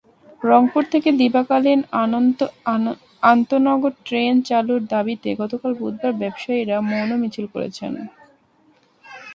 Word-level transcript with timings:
রংপুর 0.41 0.83
থেকে 0.93 1.09
দিবাকালীন 1.19 1.79
আন্তনগর 3.31 3.93
ট্রেন 4.05 4.33
চালুর 4.49 4.81
দাবিতে 4.93 5.29
গতকাল 5.41 5.71
বুধবার 5.81 6.13
ব্যবসায়ীরা 6.21 6.77
মৌন 6.89 7.09
মিছিল 7.21 7.45
করেছেন। 7.53 7.93